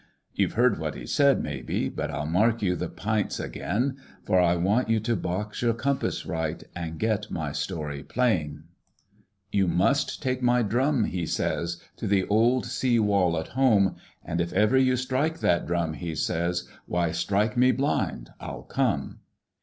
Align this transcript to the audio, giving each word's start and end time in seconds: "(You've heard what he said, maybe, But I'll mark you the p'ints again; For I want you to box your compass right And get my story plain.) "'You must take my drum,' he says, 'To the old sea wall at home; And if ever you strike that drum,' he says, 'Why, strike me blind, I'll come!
"(You've 0.33 0.53
heard 0.53 0.79
what 0.79 0.95
he 0.95 1.05
said, 1.05 1.43
maybe, 1.43 1.87
But 1.87 2.09
I'll 2.09 2.25
mark 2.25 2.63
you 2.63 2.75
the 2.75 2.89
p'ints 2.89 3.39
again; 3.39 3.97
For 4.25 4.39
I 4.41 4.55
want 4.55 4.89
you 4.89 4.99
to 5.01 5.15
box 5.15 5.61
your 5.61 5.75
compass 5.75 6.25
right 6.25 6.63
And 6.75 6.97
get 6.97 7.29
my 7.29 7.51
story 7.51 8.01
plain.) 8.01 8.63
"'You 9.51 9.67
must 9.67 10.19
take 10.23 10.41
my 10.41 10.63
drum,' 10.63 11.03
he 11.03 11.27
says, 11.27 11.79
'To 11.97 12.07
the 12.07 12.27
old 12.29 12.65
sea 12.65 12.97
wall 12.97 13.37
at 13.37 13.49
home; 13.49 13.95
And 14.25 14.41
if 14.41 14.51
ever 14.53 14.75
you 14.75 14.95
strike 14.95 15.37
that 15.41 15.67
drum,' 15.67 15.93
he 15.93 16.15
says, 16.15 16.67
'Why, 16.87 17.11
strike 17.11 17.55
me 17.55 17.71
blind, 17.71 18.31
I'll 18.39 18.63
come! 18.63 19.19